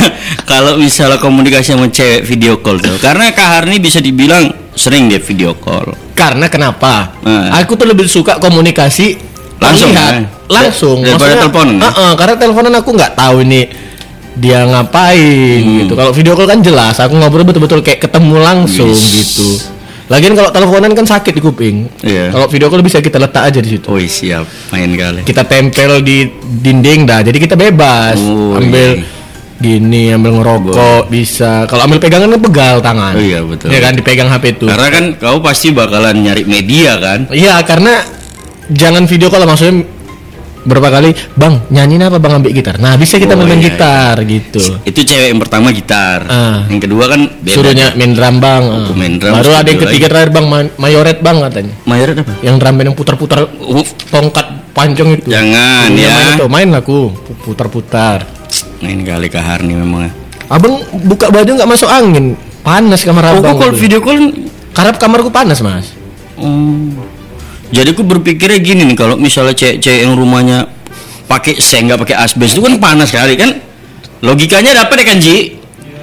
kalau 0.45 0.75
misalnya 0.75 1.17
komunikasi 1.17 1.73
sama 1.73 1.87
cewek 1.87 2.23
video 2.23 2.59
call 2.59 2.77
tuh. 2.77 2.99
Karena 2.99 3.31
Kak 3.31 3.49
Harni 3.61 3.79
bisa 3.79 3.99
dibilang 3.99 4.47
sering 4.73 5.07
dia 5.07 5.19
video 5.19 5.55
call. 5.55 5.93
Karena 6.13 6.47
kenapa? 6.47 7.17
Nah. 7.21 7.55
Aku 7.59 7.75
tuh 7.75 7.85
lebih 7.85 8.05
suka 8.05 8.37
komunikasi 8.37 9.17
Langsung, 9.59 9.91
terlihat. 9.91 10.11
kan? 10.11 10.23
langsung. 10.49 10.99
Daripada 11.01 11.35
teleponan, 11.41 11.75
ya? 11.79 11.89
uh-uh, 11.89 12.13
karena 12.15 12.35
teleponan 12.37 12.73
aku 12.75 12.91
nggak 12.93 13.13
tahu 13.15 13.37
ini 13.43 13.63
dia 14.33 14.65
ngapain 14.65 15.61
Hmm. 15.61 15.79
gitu. 15.85 15.93
Kalau 15.93 16.11
video 16.11 16.33
call 16.33 16.49
kan 16.49 16.61
jelas, 16.61 16.97
aku 16.97 17.15
ngobrol 17.15 17.45
betul-betul 17.45 17.81
kayak 17.81 18.03
ketemu 18.03 18.37
langsung 18.39 18.89
Wis. 18.89 19.13
gitu. 19.13 19.49
Lagian 20.09 20.35
kalau 20.35 20.51
teleponan 20.51 20.93
kan 20.93 21.07
sakit 21.07 21.33
di 21.33 21.41
kuping. 21.41 21.89
Iya. 22.03 22.29
Kalau 22.29 22.45
video 22.47 22.69
call 22.69 22.83
bisa 22.83 22.99
kita 22.99 23.17
letak 23.17 23.49
aja 23.49 23.61
di 23.61 23.71
situ. 23.71 23.87
Oh 23.87 23.97
siap, 23.97 24.45
main 24.69 24.93
kali. 24.93 25.21
Kita 25.23 25.41
tempel 25.43 26.01
di 26.01 26.29
dinding 26.43 27.07
dah. 27.07 27.21
Jadi 27.23 27.39
kita 27.39 27.55
bebas 27.55 28.19
Oh, 28.19 28.57
ambil 28.57 28.99
iya. 28.99 29.12
Gini, 29.63 30.11
ambil 30.11 30.35
ngerokok 30.35 31.07
bisa. 31.07 31.65
Kalau 31.65 31.87
ambil 31.87 31.99
pegangan 31.99 32.29
kan 32.29 32.43
pegal 32.43 32.77
tangan. 32.79 33.15
Oh, 33.15 33.23
iya, 33.23 33.39
betul. 33.41 33.69
Ya 33.69 33.79
kan 33.79 33.95
dipegang 33.95 34.27
HP 34.27 34.45
itu. 34.53 34.67
Karena 34.67 34.89
kan 34.91 35.05
kau 35.15 35.39
pasti 35.39 35.71
bakalan 35.71 36.19
nyari 36.21 36.43
media 36.43 36.99
kan? 36.99 37.31
Iya 37.31 37.63
karena 37.63 38.03
jangan 38.69 39.05
video 39.05 39.27
call 39.27 39.45
maksudnya 39.45 39.87
berapa 40.63 40.89
kali 40.93 41.11
bang 41.35 41.59
nyanyiin 41.69 42.07
apa 42.07 42.23
bang 42.23 42.39
ambil 42.39 42.55
gitar 42.55 42.79
nah 42.79 42.95
bisa 42.95 43.19
kita 43.19 43.35
Oh, 43.35 43.43
main 43.43 43.59
iya, 43.59 43.67
gitar 43.67 44.15
gitu 44.23 44.63
Itu 44.81 45.03
cewek 45.03 45.35
yang 45.35 45.43
pertama 45.43 45.75
gitar. 45.75 46.23
Ah. 46.25 46.63
Yang 46.69 46.87
kedua 46.87 47.05
kan 47.09 47.21
beda. 47.35 47.51
suruhnya 47.51 47.87
main 47.93 48.15
drum 48.15 48.39
bang 48.39 48.63
Oh, 48.63 48.79
Ah. 48.81 48.95
main 48.95 49.15
drum, 49.19 49.35
baru 49.35 49.51
ada 49.53 49.67
yang 49.67 49.83
ketiga 49.83 50.07
terakhir 50.07 50.31
bang 50.31 50.47
ma- 50.47 50.73
mayoret 50.79 51.19
bang 51.19 51.37
katanya 51.43 51.75
Mayoret 51.83 52.15
apa? 52.17 52.33
yang 52.41 52.57
drum 52.57 52.75
band 52.79 52.87
yang 52.87 52.97
putar-putar 52.97 53.39
Uh, 53.59 53.83
tongkat 54.07 54.47
pancong 54.71 55.11
itu 55.13 55.27
Jangan, 55.27 55.89
Iya, 55.91 56.07
ya. 56.07 56.15
main 56.15 56.29
itu 56.33 56.47
main 56.47 56.69
aku 56.73 56.99
putar-putar 57.43 58.19
main 58.83 59.01
kali 59.01 59.31
Kak 59.31 59.41
Harni 59.41 59.73
memang. 59.73 60.11
abang 60.51 60.83
buka 61.07 61.31
baju 61.31 61.49
nggak 61.49 61.71
masuk 61.71 61.89
angin 61.89 62.35
panas 62.61 63.07
kamar 63.07 63.33
Oh, 63.33 63.41
abang 63.41 63.57
kalau 63.57 63.73
video 63.73 64.03
call 64.03 64.35
karena 64.75 64.93
kamarku 64.93 65.31
panas 65.31 65.63
mas 65.63 65.95
Oh. 66.35 66.91
Jadi 67.73 67.95
aku 67.95 68.05
berpikirnya 68.05 68.59
gini 68.61 68.83
nih 68.85 68.97
kalau 68.99 69.17
misalnya 69.17 69.55
cewek-cewek 69.55 70.05
yang 70.05 70.13
rumahnya 70.13 70.69
pakai 71.25 71.57
seng 71.57 71.89
nggak 71.89 72.03
pakai 72.03 72.17
asbes 72.19 72.53
itu 72.53 72.61
kan 72.61 72.77
panas 72.77 73.09
sekali 73.09 73.39
kan? 73.39 73.57
Logikanya 74.21 74.85
dapat 74.85 74.97
ya 75.01 75.07
kan 75.09 75.19
Ji? 75.19 75.37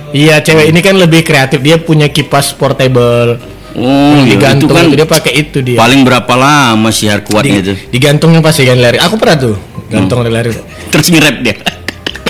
iya 0.10 0.42
cewek 0.42 0.74
ini 0.74 0.80
kan 0.82 0.98
lebih 0.98 1.22
kreatif 1.22 1.62
dia 1.62 1.78
punya 1.78 2.10
kipas 2.10 2.58
portable 2.58 3.38
Oh, 3.78 4.26
iya, 4.26 4.34
digantung 4.34 4.66
itu 4.66 4.74
kan 4.74 4.86
itu 4.90 4.96
dia 4.98 5.06
pakai 5.08 5.34
itu 5.38 5.58
dia 5.62 5.78
paling 5.78 6.02
berapa 6.02 6.34
lama 6.34 6.90
sih 6.90 7.06
har 7.06 7.22
kuatnya 7.22 7.62
itu? 7.62 7.74
di, 7.78 7.94
digantungnya 7.94 8.42
pasti 8.42 8.66
kan 8.66 8.82
lari 8.82 8.98
aku 8.98 9.14
pernah 9.14 9.38
tuh 9.38 9.56
gantung 9.94 10.26
Hmm. 10.26 10.34
lari 10.34 10.50
Terus 10.90 11.06
nge-rap 11.14 11.38
dia. 11.46 11.54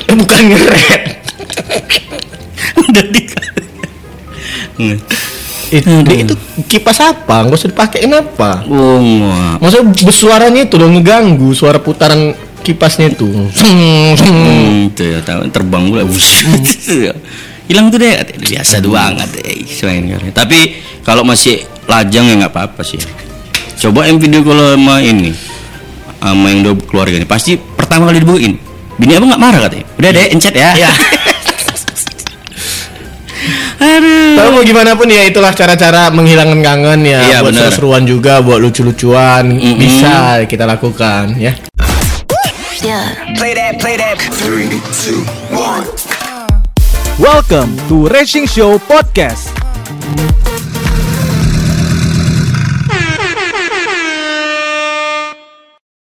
Eh, 0.10 0.16
bukan 0.25 0.42
ngeret 0.50 1.04
Udah 2.89 3.04
itu, 5.69 5.91
dia 6.02 6.17
itu 6.26 6.34
kipas 6.65 6.98
apa 6.98 7.45
nggak 7.45 7.54
usah 7.54 7.69
dipakai 7.69 8.10
kenapa 8.10 8.65
Oh, 8.65 8.98
maksudnya 9.62 9.93
bersuaranya 10.02 10.65
itu 10.65 10.82
dong 10.82 10.98
ngeganggu 10.98 11.54
suara 11.54 11.78
putaran 11.78 12.34
kipasnya 12.63 13.15
itu. 13.15 13.28
Hmm, 13.30 14.91
itu 14.91 15.04
ya 15.04 15.24
terbang 15.24 15.84
pula. 15.89 16.04
Wush. 16.10 16.45
Hilang 17.69 17.88
tuh 17.93 18.00
deh. 18.02 18.13
Biasa 18.45 18.84
tuh 18.84 18.93
banget 18.93 19.30
deh. 19.39 19.63
Selain 19.65 20.04
kali. 20.06 20.30
Tapi 20.34 20.60
kalau 21.06 21.24
masih 21.24 21.63
lajang 21.88 22.28
ya 22.28 22.34
nggak 22.45 22.54
apa-apa 22.54 22.82
sih. 22.84 23.00
Coba 23.80 24.12
yang 24.12 24.19
video 24.19 24.43
kalau 24.43 24.76
sama 24.76 25.00
ini 25.00 25.32
sama 26.19 26.52
yang 26.52 26.67
dua 26.67 26.76
keluarga 26.84 27.15
ini 27.15 27.24
pasti 27.24 27.56
pertama 27.56 28.12
kali 28.12 28.19
dibukuin. 28.19 28.68
Bini 29.00 29.16
apa 29.16 29.26
nggak 29.32 29.40
marah 29.42 29.60
katanya? 29.64 29.86
Udah 29.96 30.10
deh, 30.12 30.26
encet 30.36 30.56
ya. 30.60 30.72
ya 30.76 30.92
Aduh. 33.80 34.36
Tapi 34.36 34.50
mau 34.52 34.64
gimana 34.68 34.92
pun 34.92 35.08
ya 35.08 35.24
itulah 35.24 35.56
cara-cara 35.56 36.12
menghilangkan 36.12 36.60
kangen 36.60 37.08
ya 37.08 37.24
Iya, 37.24 37.38
buat 37.40 37.56
seru-seruan 37.56 38.04
juga 38.04 38.44
buat 38.44 38.60
lucu-lucuan 38.60 39.56
Mm-mm. 39.56 39.80
bisa 39.80 40.44
kita 40.52 40.68
lakukan 40.68 41.40
ya 41.40 41.56
Play 43.40 43.56
that, 43.56 43.80
play 43.80 43.96
that. 43.96 44.20
Three, 44.40 44.68
two, 45.04 45.24
one. 45.52 45.84
Welcome 47.20 47.76
to 47.88 48.08
Racing 48.08 48.48
Show 48.48 48.80
Podcast. 48.84 49.52